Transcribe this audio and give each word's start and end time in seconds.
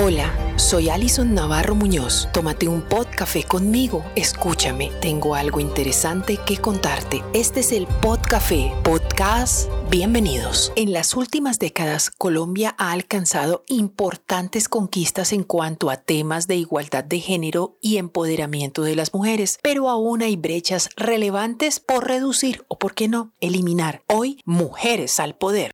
Hola, 0.00 0.32
soy 0.54 0.90
Alison 0.90 1.34
Navarro 1.34 1.74
Muñoz. 1.74 2.28
Tómate 2.32 2.68
un 2.68 2.82
pod 2.82 3.08
café 3.16 3.42
conmigo. 3.42 4.04
Escúchame, 4.14 4.92
tengo 5.00 5.34
algo 5.34 5.58
interesante 5.58 6.38
que 6.46 6.58
contarte. 6.58 7.24
Este 7.32 7.60
es 7.60 7.72
el 7.72 7.88
Pod 8.00 8.20
Café, 8.20 8.72
podcast. 8.84 9.68
Bienvenidos. 9.90 10.72
En 10.76 10.92
las 10.92 11.16
últimas 11.16 11.58
décadas, 11.58 12.12
Colombia 12.16 12.76
ha 12.78 12.92
alcanzado 12.92 13.64
importantes 13.66 14.68
conquistas 14.68 15.32
en 15.32 15.42
cuanto 15.42 15.90
a 15.90 15.96
temas 15.96 16.46
de 16.46 16.54
igualdad 16.54 17.02
de 17.02 17.18
género 17.18 17.76
y 17.80 17.96
empoderamiento 17.96 18.82
de 18.84 18.94
las 18.94 19.12
mujeres, 19.12 19.58
pero 19.64 19.90
aún 19.90 20.22
hay 20.22 20.36
brechas 20.36 20.90
relevantes 20.96 21.80
por 21.80 22.06
reducir 22.06 22.64
o, 22.68 22.78
por 22.78 22.94
qué 22.94 23.08
no, 23.08 23.32
eliminar. 23.40 24.02
Hoy, 24.06 24.40
mujeres 24.44 25.18
al 25.18 25.34
poder. 25.36 25.72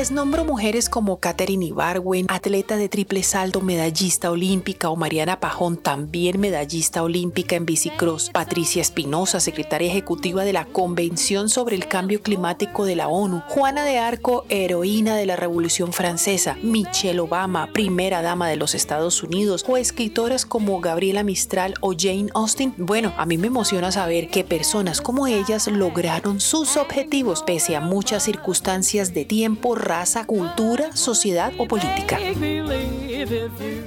Les 0.00 0.10
nombro 0.10 0.46
mujeres 0.46 0.88
como 0.88 1.20
Katherine 1.20 1.66
Ibarwen, 1.66 2.24
atleta 2.30 2.78
de 2.78 2.88
triple 2.88 3.22
saldo, 3.22 3.60
medallista 3.60 4.30
olímpica, 4.30 4.88
o 4.88 4.96
Mariana 4.96 5.40
Pajón, 5.40 5.76
también 5.76 6.40
medallista 6.40 7.02
olímpica 7.02 7.56
en 7.56 7.66
bicicross, 7.66 8.30
Patricia 8.30 8.80
Espinosa, 8.80 9.40
secretaria 9.40 9.90
ejecutiva 9.90 10.42
de 10.44 10.54
la 10.54 10.64
Convención 10.64 11.50
sobre 11.50 11.76
el 11.76 11.86
Cambio 11.86 12.22
Climático 12.22 12.86
de 12.86 12.96
la 12.96 13.08
ONU, 13.08 13.42
Juana 13.48 13.84
de 13.84 13.98
Arco, 13.98 14.46
heroína 14.48 15.16
de 15.16 15.26
la 15.26 15.36
Revolución 15.36 15.92
Francesa, 15.92 16.56
Michelle 16.62 17.20
Obama, 17.20 17.68
primera 17.74 18.22
dama 18.22 18.48
de 18.48 18.56
los 18.56 18.74
Estados 18.74 19.22
Unidos, 19.22 19.66
o 19.68 19.76
escritoras 19.76 20.46
como 20.46 20.80
Gabriela 20.80 21.24
Mistral 21.24 21.74
o 21.82 21.92
Jane 21.92 22.30
Austen, 22.32 22.72
bueno, 22.78 23.12
a 23.18 23.26
mí 23.26 23.36
me 23.36 23.48
emociona 23.48 23.92
saber 23.92 24.28
que 24.28 24.44
personas 24.44 25.02
como 25.02 25.26
ellas 25.26 25.66
lograron 25.66 26.40
sus 26.40 26.78
objetivos 26.78 27.42
pese 27.42 27.76
a 27.76 27.82
muchas 27.82 28.22
circunstancias 28.22 29.12
de 29.12 29.26
tiempo 29.26 29.74
raza, 29.90 30.24
cultura, 30.24 30.94
sociedad 30.94 31.52
o 31.58 31.66
política. 31.66 32.16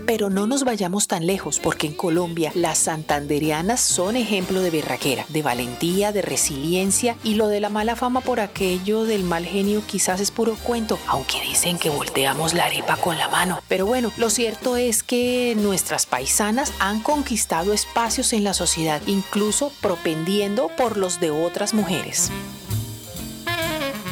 Pero 0.05 0.29
no 0.29 0.47
nos 0.47 0.65
vayamos 0.65 1.07
tan 1.07 1.25
lejos 1.25 1.61
porque 1.61 1.87
en 1.87 1.93
Colombia 1.93 2.51
las 2.55 2.77
santanderianas 2.77 3.79
son 3.79 4.17
ejemplo 4.17 4.59
de 4.59 4.69
berraquera, 4.69 5.25
de 5.29 5.41
valentía, 5.41 6.11
de 6.11 6.21
resiliencia 6.21 7.15
y 7.23 7.35
lo 7.35 7.47
de 7.47 7.61
la 7.61 7.69
mala 7.69 7.95
fama 7.95 8.19
por 8.19 8.41
aquello 8.41 9.05
del 9.05 9.23
mal 9.23 9.45
genio 9.45 9.81
quizás 9.87 10.19
es 10.19 10.29
puro 10.29 10.57
cuento, 10.61 10.99
aunque 11.07 11.39
dicen 11.39 11.77
que 11.79 11.89
volteamos 11.89 12.53
la 12.53 12.65
arepa 12.65 12.97
con 12.97 13.17
la 13.17 13.29
mano. 13.29 13.61
Pero 13.69 13.85
bueno, 13.85 14.11
lo 14.17 14.29
cierto 14.29 14.75
es 14.75 15.03
que 15.03 15.55
nuestras 15.57 16.05
paisanas 16.05 16.73
han 16.79 16.99
conquistado 16.99 17.71
espacios 17.71 18.33
en 18.33 18.43
la 18.43 18.53
sociedad, 18.53 19.01
incluso 19.07 19.71
propendiendo 19.81 20.69
por 20.75 20.97
los 20.97 21.21
de 21.21 21.31
otras 21.31 21.73
mujeres. 21.73 22.29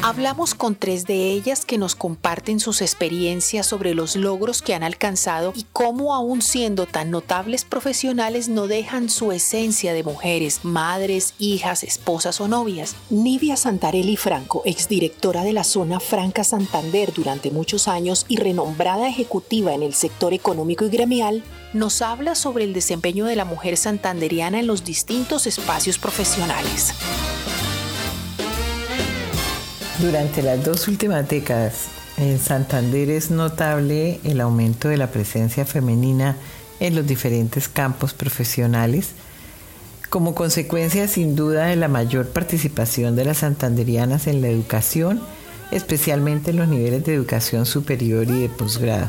Hablamos 0.04 0.56
con 0.56 0.74
tres 0.74 1.06
de 1.06 1.30
ellas 1.30 1.64
que 1.64 1.78
nos 1.78 1.94
comparten 1.94 2.58
sus 2.58 2.82
experiencias 2.82 3.66
sobre 3.66 3.94
los 3.94 4.16
logros 4.16 4.60
que 4.60 4.74
han 4.74 4.82
alcanzado 4.82 5.52
y 5.54 5.64
cómo 5.72 6.12
aún 6.12 6.42
siendo 6.42 6.86
tan 6.86 7.12
notables 7.12 7.64
profesionales 7.64 8.48
no 8.48 8.66
dejan 8.66 9.08
su 9.08 9.30
esencia 9.30 9.92
de 9.92 10.02
mujeres, 10.02 10.64
madres, 10.64 11.34
hijas, 11.38 11.84
esposas 11.84 12.40
o 12.40 12.48
novias. 12.48 12.96
Nivia 13.10 13.56
Santarelli 13.56 14.16
Franco, 14.16 14.62
exdirectora 14.64 15.44
de 15.44 15.52
la 15.52 15.62
zona 15.62 16.00
Franca 16.00 16.42
Santander 16.42 17.12
durante 17.12 17.52
muchos 17.52 17.86
años 17.86 18.26
y 18.26 18.38
renombrada 18.38 19.08
ejecutiva 19.08 19.72
en 19.72 19.84
el 19.84 19.94
sector 19.94 20.34
económico 20.34 20.84
y 20.84 20.88
gremial, 20.88 21.44
nos 21.74 22.02
habla 22.02 22.34
sobre 22.34 22.64
el 22.64 22.72
desempeño 22.72 23.26
de 23.26 23.36
la 23.36 23.44
mujer 23.44 23.76
santanderiana 23.76 24.58
en 24.58 24.66
los 24.66 24.82
distintos 24.82 25.46
espacios 25.46 25.98
profesionales. 25.98 26.92
Durante 30.02 30.42
las 30.42 30.64
dos 30.64 30.88
últimas 30.88 31.28
décadas, 31.28 31.84
en 32.16 32.40
Santander 32.40 33.08
es 33.08 33.30
notable 33.30 34.18
el 34.24 34.40
aumento 34.40 34.88
de 34.88 34.96
la 34.96 35.12
presencia 35.12 35.64
femenina 35.64 36.36
en 36.80 36.96
los 36.96 37.06
diferentes 37.06 37.68
campos 37.68 38.12
profesionales, 38.12 39.10
como 40.10 40.34
consecuencia 40.34 41.06
sin 41.06 41.36
duda 41.36 41.66
de 41.66 41.76
la 41.76 41.86
mayor 41.86 42.30
participación 42.30 43.14
de 43.14 43.26
las 43.26 43.38
santanderianas 43.38 44.26
en 44.26 44.40
la 44.40 44.48
educación, 44.48 45.22
especialmente 45.70 46.50
en 46.50 46.56
los 46.56 46.66
niveles 46.66 47.04
de 47.04 47.14
educación 47.14 47.64
superior 47.64 48.26
y 48.28 48.40
de 48.40 48.48
posgrado. 48.48 49.08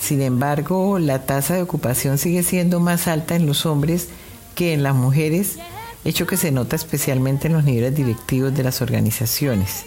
Sin 0.00 0.22
embargo, 0.22 0.98
la 0.98 1.26
tasa 1.26 1.52
de 1.52 1.60
ocupación 1.60 2.16
sigue 2.16 2.42
siendo 2.42 2.80
más 2.80 3.08
alta 3.08 3.36
en 3.36 3.44
los 3.44 3.66
hombres 3.66 4.08
que 4.54 4.72
en 4.72 4.82
las 4.82 4.94
mujeres, 4.94 5.58
hecho 6.06 6.26
que 6.26 6.36
se 6.36 6.52
nota 6.52 6.76
especialmente 6.76 7.48
en 7.48 7.54
los 7.54 7.64
niveles 7.64 7.94
directivos 7.94 8.54
de 8.54 8.62
las 8.62 8.80
organizaciones. 8.80 9.84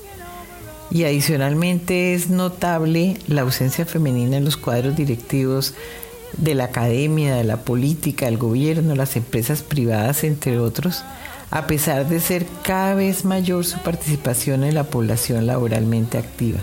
Y 0.92 1.04
adicionalmente 1.04 2.14
es 2.14 2.30
notable 2.30 3.18
la 3.28 3.42
ausencia 3.42 3.86
femenina 3.86 4.38
en 4.38 4.46
los 4.46 4.58
cuadros 4.58 4.96
directivos 4.96 5.76
de 6.38 6.56
la 6.56 6.66
academia, 6.66 7.36
de 7.36 7.44
la 7.44 7.58
política, 7.58 8.26
del 8.26 8.38
gobierno, 8.38 8.96
las 8.96 9.16
empresas 9.16 9.62
privadas, 9.62 10.24
entre 10.24 10.60
otros, 10.60 11.04
a 11.52 11.68
pesar 11.68 12.08
de 12.08 12.20
ser 12.20 12.46
cada 12.64 12.96
vez 12.96 13.26
mayor 13.26 13.66
su 13.66 13.80
participación 13.80 14.64
en 14.64 14.76
la 14.76 14.86
población 14.86 15.48
laboralmente 15.48 16.18
activa. 16.18 16.60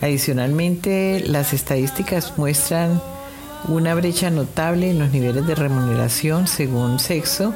Adicionalmente, 0.00 1.22
las 1.26 1.52
estadísticas 1.52 2.34
muestran 2.38 3.00
una 3.68 3.94
brecha 3.94 4.30
notable 4.30 4.90
en 4.90 4.98
los 4.98 5.10
niveles 5.10 5.46
de 5.46 5.54
remuneración 5.54 6.46
según 6.46 6.98
sexo, 6.98 7.54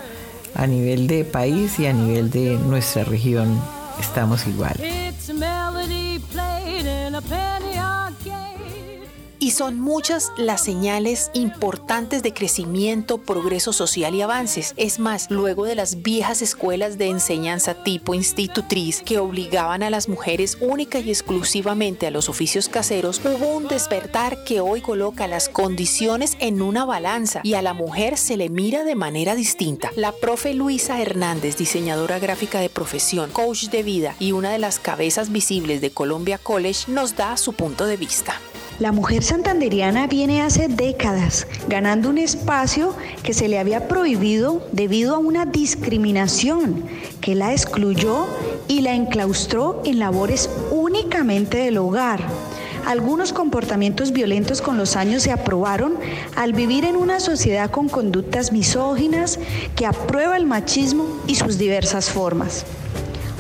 a 0.54 0.66
nivel 0.66 1.06
de 1.06 1.24
país 1.24 1.78
y 1.78 1.86
a 1.86 1.92
nivel 1.92 2.30
de 2.30 2.56
nuestra 2.58 3.04
región 3.04 3.60
estamos 4.00 4.46
igual. 4.46 4.76
Y 9.44 9.50
son 9.50 9.78
muchas 9.78 10.32
las 10.38 10.64
señales 10.64 11.30
importantes 11.34 12.22
de 12.22 12.32
crecimiento, 12.32 13.18
progreso 13.18 13.74
social 13.74 14.14
y 14.14 14.22
avances. 14.22 14.72
Es 14.78 14.98
más, 14.98 15.30
luego 15.30 15.66
de 15.66 15.74
las 15.74 16.00
viejas 16.00 16.40
escuelas 16.40 16.96
de 16.96 17.08
enseñanza 17.08 17.74
tipo 17.74 18.14
institutriz 18.14 19.02
que 19.02 19.18
obligaban 19.18 19.82
a 19.82 19.90
las 19.90 20.08
mujeres 20.08 20.56
única 20.62 20.98
y 20.98 21.10
exclusivamente 21.10 22.06
a 22.06 22.10
los 22.10 22.30
oficios 22.30 22.70
caseros, 22.70 23.20
hubo 23.22 23.54
un 23.54 23.68
despertar 23.68 24.44
que 24.44 24.60
hoy 24.60 24.80
coloca 24.80 25.26
las 25.26 25.50
condiciones 25.50 26.38
en 26.40 26.62
una 26.62 26.86
balanza 26.86 27.42
y 27.42 27.52
a 27.52 27.60
la 27.60 27.74
mujer 27.74 28.16
se 28.16 28.38
le 28.38 28.48
mira 28.48 28.82
de 28.82 28.94
manera 28.94 29.34
distinta. 29.34 29.90
La 29.94 30.12
profe 30.12 30.54
Luisa 30.54 31.02
Hernández, 31.02 31.58
diseñadora 31.58 32.18
gráfica 32.18 32.60
de 32.60 32.70
profesión, 32.70 33.28
coach 33.30 33.64
de 33.64 33.82
vida 33.82 34.16
y 34.18 34.32
una 34.32 34.50
de 34.52 34.58
las 34.58 34.78
cabezas 34.78 35.30
visibles 35.30 35.82
de 35.82 35.90
Columbia 35.90 36.38
College, 36.38 36.90
nos 36.90 37.14
da 37.14 37.36
su 37.36 37.52
punto 37.52 37.84
de 37.84 37.98
vista. 37.98 38.40
La 38.80 38.90
mujer 38.90 39.22
santanderiana 39.22 40.08
viene 40.08 40.42
hace 40.42 40.66
décadas 40.66 41.46
ganando 41.68 42.10
un 42.10 42.18
espacio 42.18 42.92
que 43.22 43.32
se 43.32 43.46
le 43.46 43.60
había 43.60 43.86
prohibido 43.86 44.66
debido 44.72 45.14
a 45.14 45.18
una 45.18 45.46
discriminación 45.46 46.82
que 47.20 47.36
la 47.36 47.52
excluyó 47.52 48.26
y 48.66 48.80
la 48.80 48.94
enclaustró 48.94 49.80
en 49.84 50.00
labores 50.00 50.50
únicamente 50.72 51.58
del 51.58 51.78
hogar. 51.78 52.20
Algunos 52.84 53.32
comportamientos 53.32 54.10
violentos 54.10 54.60
con 54.60 54.76
los 54.76 54.96
años 54.96 55.22
se 55.22 55.30
aprobaron 55.30 55.94
al 56.34 56.52
vivir 56.52 56.84
en 56.84 56.96
una 56.96 57.20
sociedad 57.20 57.70
con 57.70 57.88
conductas 57.88 58.50
misóginas 58.50 59.38
que 59.76 59.86
aprueba 59.86 60.36
el 60.36 60.46
machismo 60.46 61.06
y 61.28 61.36
sus 61.36 61.58
diversas 61.58 62.10
formas. 62.10 62.66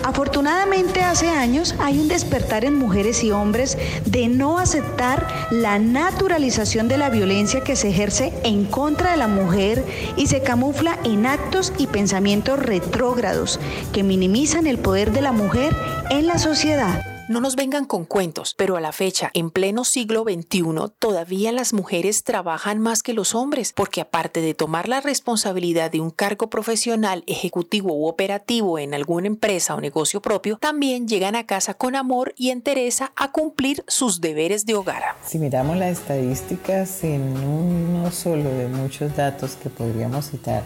Afortunadamente 0.04 1.00
hace 1.00 1.30
años 1.30 1.74
hay 1.78 1.98
un 1.98 2.08
despertar 2.08 2.66
en 2.66 2.74
mujeres 2.74 3.24
y 3.24 3.30
hombres 3.30 3.78
de 4.04 4.28
no 4.28 4.58
aceptar 4.58 5.26
la 5.50 5.78
naturalización 5.78 6.88
de 6.88 6.98
la 6.98 7.08
violencia 7.08 7.62
que 7.62 7.74
se 7.74 7.88
ejerce 7.88 8.30
en 8.44 8.66
contra 8.66 9.12
de 9.12 9.16
la 9.16 9.28
mujer 9.28 9.82
y 10.18 10.26
se 10.26 10.42
camufla 10.42 10.98
en 11.04 11.24
actos 11.24 11.72
y 11.78 11.86
pensamientos 11.86 12.58
retrógrados 12.58 13.58
que 13.94 14.02
minimizan 14.02 14.66
el 14.66 14.76
poder 14.76 15.10
de 15.10 15.22
la 15.22 15.32
mujer 15.32 15.74
en 16.10 16.26
la 16.26 16.38
sociedad. 16.38 17.13
No 17.26 17.40
nos 17.40 17.56
vengan 17.56 17.86
con 17.86 18.04
cuentos, 18.04 18.54
pero 18.54 18.76
a 18.76 18.82
la 18.82 18.92
fecha, 18.92 19.30
en 19.32 19.50
pleno 19.50 19.84
siglo 19.84 20.24
XXI, 20.24 20.62
todavía 20.98 21.52
las 21.52 21.72
mujeres 21.72 22.22
trabajan 22.22 22.80
más 22.80 23.02
que 23.02 23.14
los 23.14 23.34
hombres, 23.34 23.72
porque 23.72 24.02
aparte 24.02 24.42
de 24.42 24.52
tomar 24.52 24.90
la 24.90 25.00
responsabilidad 25.00 25.90
de 25.90 26.00
un 26.00 26.10
cargo 26.10 26.50
profesional, 26.50 27.24
ejecutivo 27.26 27.94
u 27.94 28.08
operativo 28.08 28.78
en 28.78 28.92
alguna 28.92 29.26
empresa 29.26 29.74
o 29.74 29.80
negocio 29.80 30.20
propio, 30.20 30.58
también 30.58 31.08
llegan 31.08 31.34
a 31.34 31.46
casa 31.46 31.72
con 31.72 31.96
amor 31.96 32.34
y 32.36 32.50
entereza 32.50 33.12
a 33.16 33.32
cumplir 33.32 33.84
sus 33.88 34.20
deberes 34.20 34.66
de 34.66 34.74
hogar. 34.74 35.02
Si 35.24 35.38
miramos 35.38 35.78
las 35.78 36.00
estadísticas 36.00 37.04
en 37.04 37.22
uno 37.38 38.10
solo 38.10 38.50
de 38.50 38.68
muchos 38.68 39.16
datos 39.16 39.52
que 39.54 39.70
podríamos 39.70 40.28
citar, 40.28 40.62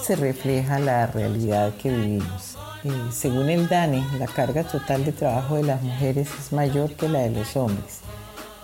se 0.00 0.14
refleja 0.14 0.78
la 0.78 1.08
realidad 1.08 1.74
que 1.74 1.90
vivimos. 1.90 2.56
Según 3.12 3.48
el 3.48 3.68
DANE, 3.68 4.04
la 4.18 4.26
carga 4.26 4.64
total 4.64 5.04
de 5.04 5.12
trabajo 5.12 5.54
de 5.54 5.62
las 5.62 5.80
mujeres 5.82 6.28
es 6.40 6.52
mayor 6.52 6.92
que 6.94 7.08
la 7.08 7.20
de 7.20 7.30
los 7.30 7.56
hombres, 7.56 8.00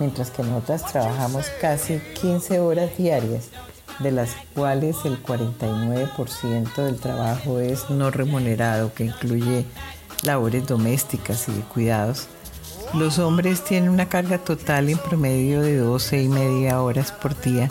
mientras 0.00 0.30
que 0.30 0.42
nosotras 0.42 0.84
trabajamos 0.86 1.46
casi 1.60 2.00
15 2.20 2.58
horas 2.58 2.90
diarias 2.98 3.50
de 4.00 4.10
las 4.10 4.30
cuales 4.54 4.96
el 5.04 5.22
49% 5.22 6.74
del 6.74 6.96
trabajo 6.96 7.60
es 7.60 7.90
no 7.90 8.10
remunerado, 8.10 8.92
que 8.92 9.04
incluye 9.04 9.64
labores 10.24 10.66
domésticas 10.66 11.48
y 11.48 11.52
de 11.52 11.62
cuidados, 11.62 12.26
los 12.94 13.20
hombres 13.20 13.62
tienen 13.62 13.90
una 13.90 14.08
carga 14.08 14.38
total 14.38 14.88
en 14.88 14.98
promedio 14.98 15.60
de 15.60 15.76
12 15.76 16.22
y 16.22 16.28
media 16.28 16.82
horas 16.82 17.12
por 17.12 17.40
día, 17.40 17.70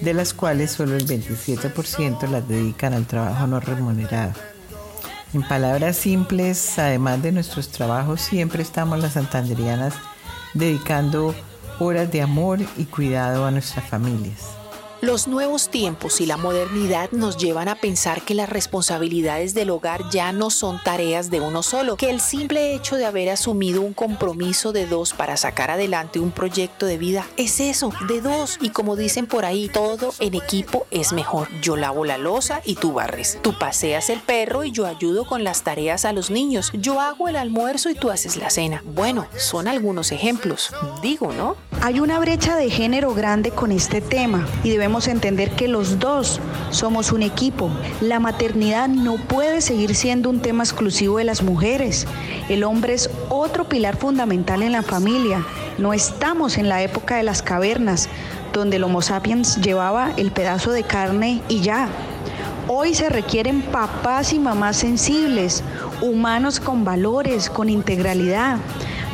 de 0.00 0.14
las 0.14 0.32
cuales 0.32 0.70
solo 0.70 0.96
el 0.96 1.06
27% 1.06 2.28
las 2.28 2.46
dedican 2.46 2.92
al 2.92 3.06
trabajo 3.06 3.48
no 3.48 3.58
remunerado. 3.58 4.34
En 5.34 5.42
palabras 5.42 5.96
simples, 5.96 6.78
además 6.78 7.22
de 7.22 7.32
nuestros 7.32 7.68
trabajos, 7.68 8.22
siempre 8.22 8.62
estamos 8.62 8.98
las 9.00 9.12
santanderianas 9.12 9.94
dedicando 10.54 11.34
horas 11.78 12.10
de 12.10 12.22
amor 12.22 12.60
y 12.78 12.84
cuidado 12.86 13.44
a 13.44 13.50
nuestras 13.50 13.84
familias. 13.84 14.58
Los 15.00 15.28
nuevos 15.28 15.68
tiempos 15.68 16.20
y 16.20 16.26
la 16.26 16.36
modernidad 16.36 17.12
nos 17.12 17.36
llevan 17.36 17.68
a 17.68 17.76
pensar 17.76 18.22
que 18.22 18.34
las 18.34 18.48
responsabilidades 18.48 19.54
del 19.54 19.70
hogar 19.70 20.10
ya 20.10 20.32
no 20.32 20.50
son 20.50 20.82
tareas 20.82 21.30
de 21.30 21.40
uno 21.40 21.62
solo, 21.62 21.96
que 21.96 22.10
el 22.10 22.20
simple 22.20 22.74
hecho 22.74 22.96
de 22.96 23.06
haber 23.06 23.28
asumido 23.28 23.80
un 23.80 23.94
compromiso 23.94 24.72
de 24.72 24.86
dos 24.86 25.12
para 25.12 25.36
sacar 25.36 25.70
adelante 25.70 26.18
un 26.18 26.32
proyecto 26.32 26.84
de 26.84 26.98
vida 26.98 27.24
es 27.36 27.60
eso, 27.60 27.92
de 28.08 28.20
dos. 28.20 28.58
Y 28.60 28.70
como 28.70 28.96
dicen 28.96 29.26
por 29.26 29.44
ahí, 29.44 29.68
todo 29.68 30.12
en 30.18 30.34
equipo 30.34 30.88
es 30.90 31.12
mejor. 31.12 31.46
Yo 31.62 31.76
lavo 31.76 32.04
la 32.04 32.18
losa 32.18 32.60
y 32.64 32.74
tú 32.74 32.94
barres. 32.94 33.38
Tú 33.40 33.56
paseas 33.56 34.10
el 34.10 34.18
perro 34.18 34.64
y 34.64 34.72
yo 34.72 34.84
ayudo 34.84 35.28
con 35.28 35.44
las 35.44 35.62
tareas 35.62 36.06
a 36.06 36.12
los 36.12 36.28
niños. 36.28 36.72
Yo 36.74 37.00
hago 37.00 37.28
el 37.28 37.36
almuerzo 37.36 37.88
y 37.88 37.94
tú 37.94 38.10
haces 38.10 38.36
la 38.36 38.50
cena. 38.50 38.82
Bueno, 38.84 39.28
son 39.36 39.68
algunos 39.68 40.10
ejemplos. 40.10 40.72
Digo, 41.02 41.32
¿no? 41.32 41.67
Hay 41.80 42.00
una 42.00 42.18
brecha 42.18 42.56
de 42.56 42.70
género 42.70 43.14
grande 43.14 43.52
con 43.52 43.70
este 43.70 44.00
tema 44.00 44.44
y 44.64 44.70
debemos 44.70 45.06
entender 45.06 45.52
que 45.52 45.68
los 45.68 46.00
dos 46.00 46.40
somos 46.70 47.12
un 47.12 47.22
equipo. 47.22 47.70
La 48.00 48.18
maternidad 48.18 48.88
no 48.88 49.16
puede 49.16 49.60
seguir 49.60 49.94
siendo 49.94 50.28
un 50.28 50.40
tema 50.40 50.64
exclusivo 50.64 51.18
de 51.18 51.24
las 51.24 51.42
mujeres. 51.42 52.06
El 52.48 52.64
hombre 52.64 52.94
es 52.94 53.08
otro 53.28 53.68
pilar 53.68 53.96
fundamental 53.96 54.62
en 54.62 54.72
la 54.72 54.82
familia. 54.82 55.46
No 55.78 55.92
estamos 55.92 56.58
en 56.58 56.68
la 56.68 56.82
época 56.82 57.16
de 57.16 57.22
las 57.22 57.42
cavernas, 57.42 58.08
donde 58.52 58.76
el 58.76 58.84
Homo 58.84 59.00
sapiens 59.00 59.60
llevaba 59.60 60.10
el 60.16 60.32
pedazo 60.32 60.72
de 60.72 60.82
carne 60.82 61.42
y 61.48 61.60
ya. 61.60 61.88
Hoy 62.66 62.92
se 62.94 63.08
requieren 63.08 63.62
papás 63.62 64.32
y 64.32 64.40
mamás 64.40 64.78
sensibles, 64.78 65.62
humanos 66.02 66.58
con 66.58 66.84
valores, 66.84 67.48
con 67.48 67.68
integralidad 67.68 68.58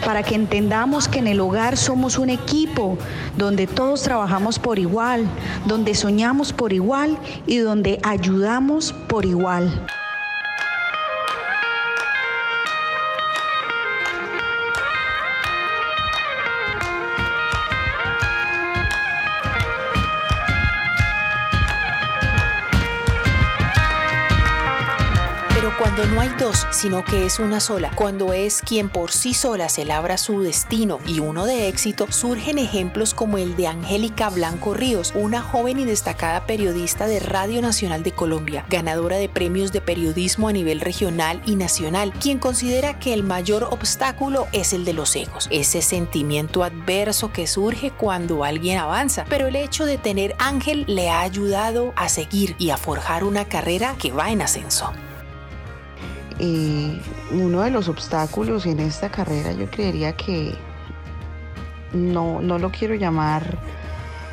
para 0.05 0.23
que 0.23 0.35
entendamos 0.35 1.09
que 1.09 1.19
en 1.19 1.27
el 1.27 1.41
hogar 1.41 1.77
somos 1.77 2.19
un 2.19 2.31
equipo 2.31 2.99
donde 3.37 3.67
todos 3.67 4.03
trabajamos 4.03 4.59
por 4.59 4.79
igual, 4.79 5.27
donde 5.67 5.95
soñamos 5.95 6.53
por 6.53 6.73
igual 6.73 7.19
y 7.47 7.59
donde 7.59 7.99
ayudamos 8.03 8.93
por 9.09 9.25
igual. 9.25 9.87
No 26.13 26.21
hay 26.21 26.29
dos, 26.39 26.67
sino 26.71 27.03
que 27.03 27.25
es 27.25 27.39
una 27.39 27.61
sola, 27.61 27.91
cuando 27.95 28.35
es 28.35 28.61
quien 28.61 28.91
por 28.91 29.11
sí 29.11 29.33
sola 29.33 29.71
se 29.71 29.87
labra 29.87 30.19
su 30.19 30.43
destino 30.43 31.01
y 31.07 31.21
uno 31.21 31.47
de 31.47 31.67
éxito, 31.67 32.07
surgen 32.13 32.59
ejemplos 32.59 33.15
como 33.15 33.39
el 33.39 33.57
de 33.57 33.69
Angélica 33.69 34.29
Blanco 34.29 34.75
Ríos, 34.75 35.13
una 35.17 35.41
joven 35.41 35.79
y 35.79 35.85
destacada 35.87 36.47
periodista 36.47 37.07
de 37.07 37.21
Radio 37.21 37.63
Nacional 37.63 38.03
de 38.03 38.13
Colombia, 38.13 38.67
ganadora 38.69 39.17
de 39.17 39.31
premios 39.31 39.73
de 39.73 39.81
periodismo 39.81 40.49
a 40.49 40.53
nivel 40.53 40.81
regional 40.81 41.41
y 41.47 41.57
nacional, 41.57 42.13
quien 42.13 42.39
considera 42.39 42.99
que 42.99 43.15
el 43.15 43.23
mayor 43.23 43.65
obstáculo 43.65 44.47
es 44.53 44.75
el 44.75 44.85
de 44.85 44.93
los 44.93 45.17
egos, 45.17 45.49
ese 45.51 45.81
sentimiento 45.81 46.65
adverso 46.65 47.33
que 47.33 47.47
surge 47.47 47.91
cuando 47.91 48.45
alguien 48.45 48.79
avanza, 48.79 49.25
pero 49.29 49.47
el 49.47 49.57
hecho 49.57 49.87
de 49.87 49.97
tener 49.97 50.37
Ángel 50.39 50.85
le 50.87 51.09
ha 51.09 51.23
ayudado 51.23 51.95
a 51.97 52.11
seguir 52.11 52.55
y 52.59 52.71
a 52.71 52.77
forjar 52.77 53.25
una 53.25 53.47
carrera 53.47 53.97
que 53.99 54.13
va 54.13 54.31
en 54.31 54.43
ascenso. 54.43 54.93
Y 56.39 57.01
uno 57.31 57.63
de 57.63 57.71
los 57.71 57.89
obstáculos 57.89 58.67
en 58.67 58.81
esta 58.81 59.11
carrera 59.11 59.53
yo 59.53 59.71
creería 59.71 60.17
que 60.17 60.55
no, 61.93 62.41
no 62.41 62.59
lo 62.59 62.71
quiero 62.71 62.95
llamar 62.95 63.59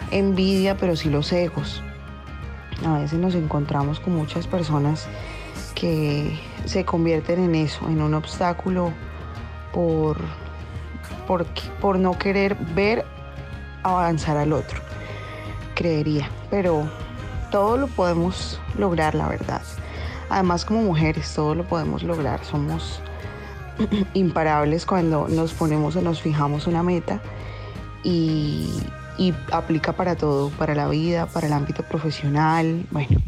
envidia, 0.10 0.78
pero 0.78 0.96
sí 0.96 1.10
los 1.10 1.32
egos. 1.32 1.84
A 2.86 3.00
veces 3.00 3.20
nos 3.20 3.36
encontramos 3.36 4.00
con 4.00 4.16
muchas 4.16 4.48
personas 4.48 5.08
que 5.76 6.40
se 6.66 6.86
convierten 6.86 7.44
en 7.44 7.56
eso, 7.56 7.88
en 7.88 8.02
un 8.02 8.14
obstáculo 8.14 8.92
por, 9.72 10.18
por, 11.28 11.46
por 11.80 12.00
no 12.00 12.18
querer 12.18 12.56
ver 12.76 13.06
avanzar 13.84 14.38
al 14.38 14.54
otro, 14.54 14.82
creería. 15.76 16.30
Pero 16.50 16.90
todo 17.52 17.78
lo 17.78 17.88
podemos 17.88 18.60
lograr, 18.78 19.16
la 19.16 19.28
verdad. 19.28 19.62
Además, 20.32 20.66
como 20.66 20.82
mujeres, 20.82 21.34
todo 21.34 21.56
lo 21.56 21.66
podemos 21.66 22.04
lograr. 22.04 22.44
Somos 22.46 23.02
imparables 24.14 24.86
cuando 24.86 25.28
nos 25.28 25.54
ponemos 25.54 25.96
o 25.96 26.02
nos 26.02 26.22
fijamos 26.22 26.68
una 26.68 26.84
meta 26.84 27.22
y, 28.04 28.70
y 29.18 29.34
aplica 29.52 29.94
para 29.94 30.16
todo, 30.16 30.50
para 30.52 30.74
la 30.74 30.88
vida, 30.88 31.26
para 31.28 31.48
el 31.48 31.54
ámbito 31.54 31.84
profesional. 31.84 32.86
Bueno, 32.92 33.20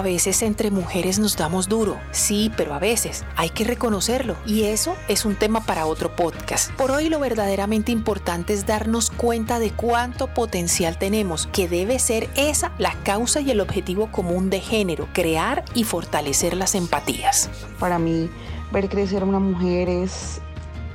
A 0.00 0.02
veces 0.02 0.40
entre 0.40 0.70
mujeres 0.70 1.18
nos 1.18 1.36
damos 1.36 1.68
duro, 1.68 2.00
sí, 2.10 2.50
pero 2.56 2.72
a 2.72 2.78
veces 2.78 3.26
hay 3.36 3.50
que 3.50 3.64
reconocerlo 3.64 4.34
y 4.46 4.62
eso 4.62 4.96
es 5.08 5.26
un 5.26 5.36
tema 5.36 5.66
para 5.66 5.84
otro 5.84 6.16
podcast. 6.16 6.72
Por 6.72 6.90
hoy 6.90 7.10
lo 7.10 7.20
verdaderamente 7.20 7.92
importante 7.92 8.54
es 8.54 8.64
darnos 8.64 9.10
cuenta 9.10 9.58
de 9.58 9.72
cuánto 9.72 10.32
potencial 10.32 10.96
tenemos, 10.96 11.48
que 11.48 11.68
debe 11.68 11.98
ser 11.98 12.30
esa 12.34 12.72
la 12.78 12.94
causa 13.02 13.42
y 13.42 13.50
el 13.50 13.60
objetivo 13.60 14.10
común 14.10 14.48
de 14.48 14.60
género, 14.60 15.06
crear 15.12 15.66
y 15.74 15.84
fortalecer 15.84 16.56
las 16.56 16.74
empatías. 16.74 17.50
Para 17.78 17.98
mí, 17.98 18.30
ver 18.72 18.88
crecer 18.88 19.22
a 19.22 19.26
una 19.26 19.38
mujer 19.38 19.90
es 19.90 20.40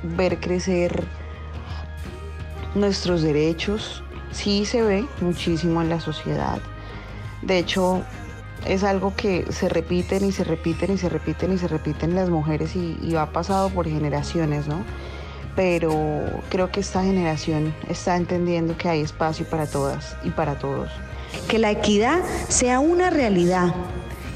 ver 0.02 0.40
crecer 0.40 1.04
nuestros 2.74 3.22
derechos. 3.22 4.02
Sí 4.32 4.66
se 4.66 4.82
ve 4.82 5.06
muchísimo 5.20 5.80
en 5.80 5.90
la 5.90 6.00
sociedad. 6.00 6.58
De 7.42 7.58
hecho, 7.58 8.04
es 8.66 8.84
algo 8.84 9.14
que 9.16 9.50
se 9.50 9.68
repiten 9.68 10.24
y 10.24 10.32
se 10.32 10.44
repiten 10.44 10.92
y 10.92 10.98
se 10.98 11.08
repiten 11.08 11.52
y 11.52 11.58
se 11.58 11.68
repiten 11.68 12.14
las 12.14 12.30
mujeres 12.30 12.74
y, 12.76 13.16
ha 13.16 13.26
pasado 13.26 13.70
por 13.70 13.88
generaciones, 13.88 14.66
¿no? 14.66 14.84
Pero 15.54 15.92
creo 16.50 16.70
que 16.70 16.80
esta 16.80 17.02
generación 17.02 17.74
está 17.88 18.16
entendiendo 18.16 18.76
que 18.76 18.88
hay 18.88 19.00
espacio 19.00 19.46
para 19.46 19.66
todas 19.66 20.16
y 20.22 20.30
para 20.30 20.58
todos. 20.58 20.90
Que 21.48 21.58
la 21.58 21.70
equidad 21.70 22.22
sea 22.48 22.80
una 22.80 23.10
realidad 23.10 23.74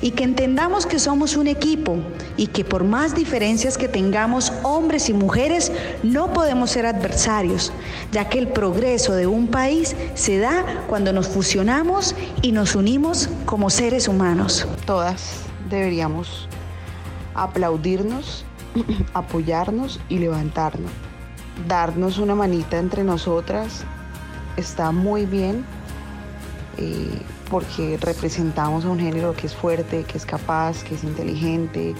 y 0.02 0.12
que 0.12 0.24
entendamos 0.24 0.86
que 0.86 0.98
somos 0.98 1.36
un 1.36 1.46
equipo 1.46 1.98
y 2.36 2.46
que 2.46 2.64
por 2.64 2.84
más 2.84 3.14
diferencias 3.14 3.76
que 3.76 3.88
tengamos 3.88 4.52
hombres 4.62 5.08
y 5.08 5.12
mujeres, 5.12 5.72
no 6.02 6.32
podemos 6.32 6.70
ser 6.70 6.86
adversarios, 6.86 7.72
ya 8.12 8.28
que 8.28 8.38
el 8.38 8.48
progreso 8.48 9.14
de 9.14 9.26
un 9.26 9.48
país 9.48 9.94
se 10.14 10.38
da 10.38 10.64
cuando 10.88 11.12
nos 11.12 11.28
fusionamos 11.28 12.14
y 12.42 12.52
nos 12.52 12.74
unimos 12.74 13.28
como 13.44 13.70
seres 13.70 14.08
humanos. 14.08 14.66
Todas 14.86 15.42
deberíamos 15.68 16.48
aplaudirnos, 17.34 18.44
apoyarnos 19.14 20.00
y 20.08 20.18
levantarnos. 20.18 20.90
Darnos 21.68 22.18
una 22.18 22.34
manita 22.34 22.78
entre 22.78 23.04
nosotras 23.04 23.84
está 24.56 24.92
muy 24.92 25.26
bien. 25.26 25.64
Eh, 26.78 27.20
porque 27.50 27.98
representamos 28.00 28.84
a 28.84 28.88
un 28.88 29.00
género 29.00 29.34
que 29.34 29.48
es 29.48 29.54
fuerte, 29.54 30.04
que 30.04 30.16
es 30.16 30.24
capaz, 30.24 30.84
que 30.84 30.94
es 30.94 31.04
inteligente, 31.04 31.94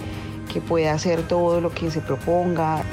que 0.51 0.61
puede 0.61 0.89
hacer 0.89 1.27
todo 1.27 1.61
lo 1.61 1.71
que 1.71 1.91
se 1.91 2.01
proponga. 2.01 2.83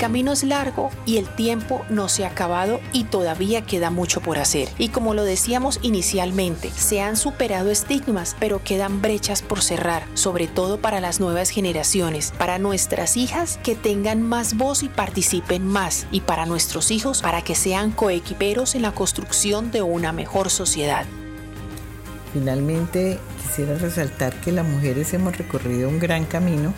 Camino 0.00 0.32
es 0.32 0.42
largo 0.42 0.90
y 1.04 1.18
el 1.18 1.28
tiempo 1.28 1.84
no 1.90 2.08
se 2.08 2.24
ha 2.24 2.28
acabado 2.28 2.80
y 2.92 3.04
todavía 3.04 3.62
queda 3.62 3.90
mucho 3.90 4.22
por 4.22 4.38
hacer. 4.38 4.68
Y 4.78 4.88
como 4.88 5.12
lo 5.12 5.24
decíamos 5.24 5.78
inicialmente, 5.82 6.70
se 6.70 7.02
han 7.02 7.16
superado 7.16 7.70
estigmas, 7.70 8.34
pero 8.40 8.64
quedan 8.64 9.02
brechas 9.02 9.42
por 9.42 9.62
cerrar, 9.62 10.04
sobre 10.14 10.48
todo 10.48 10.80
para 10.80 11.00
las 11.00 11.20
nuevas 11.20 11.50
generaciones, 11.50 12.32
para 12.38 12.58
nuestras 12.58 13.18
hijas 13.18 13.60
que 13.62 13.76
tengan 13.76 14.22
más 14.22 14.56
voz 14.56 14.82
y 14.82 14.88
participen 14.88 15.66
más, 15.66 16.06
y 16.10 16.22
para 16.22 16.46
nuestros 16.46 16.90
hijos 16.90 17.20
para 17.20 17.42
que 17.42 17.54
sean 17.54 17.90
coequiperos 17.90 18.74
en 18.74 18.82
la 18.82 18.92
construcción 18.92 19.70
de 19.70 19.82
una 19.82 20.12
mejor 20.12 20.48
sociedad. 20.48 21.04
Finalmente, 22.32 23.18
quisiera 23.42 23.76
resaltar 23.76 24.32
que 24.40 24.52
las 24.52 24.66
mujeres 24.66 25.12
hemos 25.12 25.36
recorrido 25.36 25.88
un 25.88 25.98
gran 25.98 26.24
camino, 26.24 26.72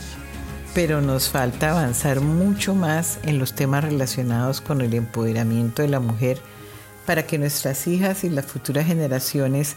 pero 0.74 1.00
nos 1.02 1.28
falta 1.28 1.70
avanzar 1.70 2.20
mucho 2.20 2.74
más 2.74 3.18
en 3.24 3.38
los 3.38 3.54
temas 3.54 3.84
relacionados 3.84 4.60
con 4.60 4.80
el 4.80 4.94
empoderamiento 4.94 5.82
de 5.82 5.88
la 5.88 6.00
mujer 6.00 6.40
para 7.06 7.26
que 7.26 7.38
nuestras 7.38 7.86
hijas 7.86 8.24
y 8.24 8.30
las 8.30 8.46
futuras 8.46 8.86
generaciones 8.86 9.76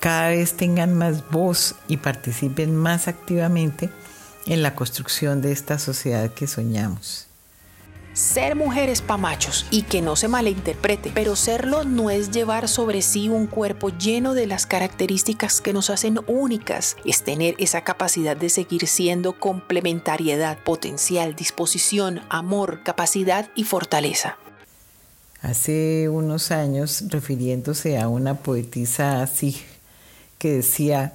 cada 0.00 0.28
vez 0.28 0.54
tengan 0.56 0.94
más 0.94 1.30
voz 1.30 1.76
y 1.86 1.98
participen 1.98 2.74
más 2.74 3.06
activamente 3.06 3.90
en 4.46 4.62
la 4.62 4.74
construcción 4.74 5.40
de 5.42 5.52
esta 5.52 5.78
sociedad 5.78 6.32
que 6.32 6.48
soñamos. 6.48 7.31
Ser 8.14 8.56
mujeres 8.56 9.00
pa' 9.00 9.16
machos 9.16 9.66
y 9.70 9.82
que 9.82 10.02
no 10.02 10.16
se 10.16 10.28
malinterprete, 10.28 11.10
pero 11.14 11.34
serlo 11.34 11.84
no 11.84 12.10
es 12.10 12.30
llevar 12.30 12.68
sobre 12.68 13.00
sí 13.00 13.30
un 13.30 13.46
cuerpo 13.46 13.88
lleno 13.88 14.34
de 14.34 14.46
las 14.46 14.66
características 14.66 15.62
que 15.62 15.72
nos 15.72 15.88
hacen 15.88 16.20
únicas, 16.26 16.98
es 17.06 17.22
tener 17.22 17.54
esa 17.58 17.84
capacidad 17.84 18.36
de 18.36 18.50
seguir 18.50 18.86
siendo 18.86 19.38
complementariedad, 19.38 20.58
potencial, 20.58 21.34
disposición, 21.34 22.20
amor, 22.28 22.82
capacidad 22.82 23.48
y 23.54 23.64
fortaleza. 23.64 24.36
Hace 25.40 26.10
unos 26.10 26.50
años, 26.50 27.04
refiriéndose 27.08 27.98
a 27.98 28.08
una 28.08 28.34
poetisa 28.34 29.22
así 29.22 29.62
que 30.36 30.52
decía, 30.56 31.14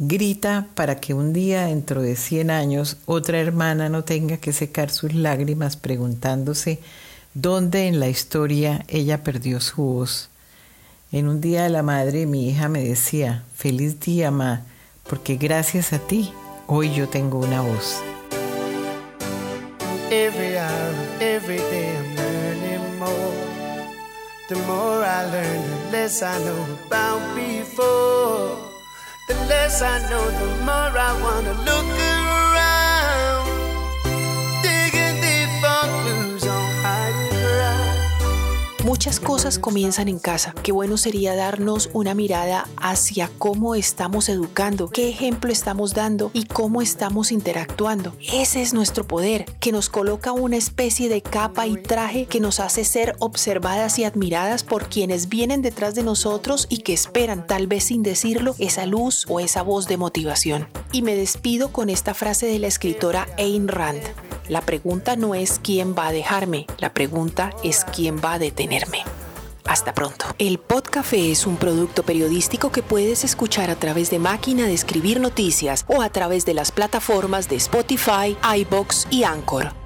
Grita 0.00 0.68
para 0.76 1.00
que 1.00 1.12
un 1.12 1.32
día 1.32 1.66
dentro 1.66 2.02
de 2.02 2.14
100 2.14 2.52
años 2.52 2.98
otra 3.04 3.40
hermana 3.40 3.88
no 3.88 4.04
tenga 4.04 4.36
que 4.36 4.52
secar 4.52 4.90
sus 4.90 5.12
lágrimas 5.12 5.76
preguntándose 5.76 6.78
dónde 7.34 7.88
en 7.88 7.98
la 7.98 8.08
historia 8.08 8.84
ella 8.86 9.24
perdió 9.24 9.60
su 9.60 9.82
voz. 9.82 10.30
En 11.10 11.26
un 11.26 11.40
día 11.40 11.64
de 11.64 11.70
la 11.70 11.82
madre 11.82 12.26
mi 12.26 12.48
hija 12.48 12.68
me 12.68 12.84
decía, 12.84 13.42
feliz 13.56 13.98
día, 13.98 14.30
ma, 14.30 14.62
porque 15.02 15.34
gracias 15.34 15.92
a 15.92 15.98
ti 15.98 16.32
hoy 16.68 16.94
yo 16.94 17.08
tengo 17.08 17.40
una 17.40 17.60
voz. 17.62 18.00
Every 20.12 20.56
hour, 20.56 20.94
every 21.20 21.58
day 21.58 21.96
I'm 21.96 22.14
learning 22.14 22.98
more. 23.00 23.34
The 24.48 24.54
more 24.64 25.04
I 25.04 25.24
learn, 25.32 25.90
the 25.90 25.98
less 25.98 26.22
I 26.22 26.38
know 26.44 26.64
about 26.86 27.20
before. 27.34 28.67
The 29.28 29.34
less 29.46 29.82
I 29.82 29.98
know, 30.08 30.30
the 30.30 30.46
more 30.64 30.98
I 30.98 31.12
wanna 31.22 31.52
look 31.62 31.86
around. 31.98 32.17
Muchas 38.84 39.18
cosas 39.18 39.58
comienzan 39.58 40.08
en 40.08 40.20
casa. 40.20 40.54
Qué 40.62 40.70
bueno 40.70 40.96
sería 40.96 41.34
darnos 41.34 41.90
una 41.92 42.14
mirada 42.14 42.68
hacia 42.76 43.28
cómo 43.36 43.74
estamos 43.74 44.28
educando, 44.28 44.88
qué 44.88 45.08
ejemplo 45.08 45.50
estamos 45.50 45.94
dando 45.94 46.30
y 46.32 46.44
cómo 46.44 46.80
estamos 46.80 47.32
interactuando. 47.32 48.14
Ese 48.32 48.62
es 48.62 48.74
nuestro 48.74 49.06
poder, 49.06 49.46
que 49.58 49.72
nos 49.72 49.88
coloca 49.88 50.32
una 50.32 50.56
especie 50.56 51.08
de 51.08 51.22
capa 51.22 51.66
y 51.66 51.76
traje 51.76 52.26
que 52.26 52.40
nos 52.40 52.60
hace 52.60 52.84
ser 52.84 53.16
observadas 53.18 53.98
y 53.98 54.04
admiradas 54.04 54.62
por 54.62 54.88
quienes 54.88 55.28
vienen 55.28 55.60
detrás 55.60 55.96
de 55.96 56.04
nosotros 56.04 56.66
y 56.70 56.78
que 56.78 56.94
esperan, 56.94 57.46
tal 57.46 57.66
vez 57.66 57.84
sin 57.84 58.02
decirlo, 58.04 58.54
esa 58.58 58.86
luz 58.86 59.26
o 59.28 59.40
esa 59.40 59.62
voz 59.62 59.88
de 59.88 59.96
motivación. 59.96 60.68
Y 60.92 61.02
me 61.02 61.16
despido 61.16 61.72
con 61.72 61.90
esta 61.90 62.14
frase 62.14 62.46
de 62.46 62.60
la 62.60 62.68
escritora 62.68 63.26
Ayn 63.38 63.66
Rand. 63.66 64.27
La 64.48 64.62
pregunta 64.62 65.14
no 65.14 65.34
es 65.34 65.60
quién 65.62 65.94
va 65.94 66.08
a 66.08 66.12
dejarme, 66.12 66.66
la 66.78 66.94
pregunta 66.94 67.50
es 67.62 67.84
quién 67.84 68.18
va 68.24 68.34
a 68.34 68.38
detenerme. 68.38 69.04
Hasta 69.66 69.92
pronto. 69.92 70.24
El 70.38 70.58
Podcafé 70.58 71.30
es 71.30 71.46
un 71.46 71.56
producto 71.58 72.02
periodístico 72.02 72.72
que 72.72 72.82
puedes 72.82 73.24
escuchar 73.24 73.68
a 73.68 73.76
través 73.76 74.10
de 74.10 74.18
máquina 74.18 74.64
de 74.64 74.72
escribir 74.72 75.20
noticias 75.20 75.84
o 75.86 76.00
a 76.00 76.08
través 76.08 76.46
de 76.46 76.54
las 76.54 76.72
plataformas 76.72 77.50
de 77.50 77.56
Spotify, 77.56 78.38
iBox 78.56 79.06
y 79.10 79.24
Anchor. 79.24 79.77